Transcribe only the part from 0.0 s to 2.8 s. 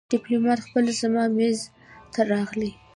ډيپلومات خپله زما مېز ته راغی.